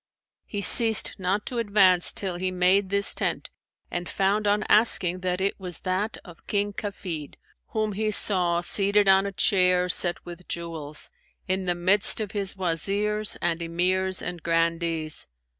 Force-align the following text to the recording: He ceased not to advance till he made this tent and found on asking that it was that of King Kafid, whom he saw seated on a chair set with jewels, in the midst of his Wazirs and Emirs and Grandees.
He 0.47 0.61
ceased 0.61 1.13
not 1.19 1.45
to 1.45 1.59
advance 1.59 2.11
till 2.11 2.37
he 2.37 2.49
made 2.49 2.89
this 2.89 3.13
tent 3.13 3.51
and 3.91 4.09
found 4.09 4.47
on 4.47 4.63
asking 4.67 5.19
that 5.19 5.39
it 5.39 5.59
was 5.59 5.81
that 5.81 6.17
of 6.25 6.47
King 6.47 6.73
Kafid, 6.73 7.35
whom 7.67 7.91
he 7.91 8.09
saw 8.09 8.61
seated 8.61 9.07
on 9.07 9.27
a 9.27 9.31
chair 9.31 9.87
set 9.89 10.25
with 10.25 10.47
jewels, 10.47 11.11
in 11.47 11.65
the 11.65 11.75
midst 11.75 12.19
of 12.19 12.31
his 12.31 12.55
Wazirs 12.55 13.37
and 13.43 13.61
Emirs 13.61 14.23
and 14.23 14.41
Grandees. 14.41 15.27